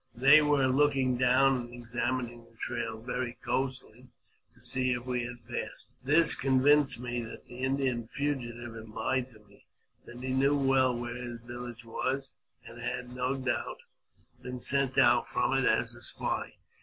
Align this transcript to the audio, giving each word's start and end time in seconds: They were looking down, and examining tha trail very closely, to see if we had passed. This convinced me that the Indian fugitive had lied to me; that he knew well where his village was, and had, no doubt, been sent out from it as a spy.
They 0.15 0.41
were 0.41 0.65
looking 0.65 1.15
down, 1.15 1.57
and 1.57 1.73
examining 1.75 2.43
tha 2.45 2.55
trail 2.59 2.99
very 2.99 3.37
closely, 3.43 4.07
to 4.51 4.59
see 4.59 4.93
if 4.93 5.05
we 5.05 5.25
had 5.25 5.47
passed. 5.47 5.91
This 6.03 6.33
convinced 6.33 6.99
me 6.99 7.21
that 7.21 7.45
the 7.45 7.59
Indian 7.63 8.07
fugitive 8.07 8.73
had 8.73 8.89
lied 8.89 9.29
to 9.31 9.39
me; 9.41 9.67
that 10.07 10.23
he 10.23 10.33
knew 10.33 10.57
well 10.57 10.97
where 10.97 11.13
his 11.13 11.41
village 11.41 11.85
was, 11.85 12.33
and 12.65 12.79
had, 12.81 13.13
no 13.13 13.37
doubt, 13.37 13.81
been 14.41 14.59
sent 14.59 14.97
out 14.97 15.29
from 15.29 15.53
it 15.53 15.65
as 15.65 15.93
a 15.93 16.01
spy. 16.01 16.55